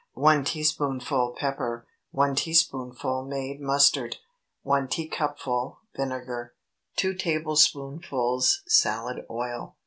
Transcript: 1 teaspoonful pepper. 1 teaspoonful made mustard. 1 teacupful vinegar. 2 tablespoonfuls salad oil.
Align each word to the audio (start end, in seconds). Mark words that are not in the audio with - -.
1 0.13 0.45
teaspoonful 0.45 1.35
pepper. 1.37 1.85
1 2.09 2.33
teaspoonful 2.33 3.23
made 3.23 3.61
mustard. 3.61 4.17
1 4.63 4.87
teacupful 4.87 5.77
vinegar. 5.95 6.55
2 6.95 7.13
tablespoonfuls 7.13 8.63
salad 8.65 9.23
oil. 9.29 9.75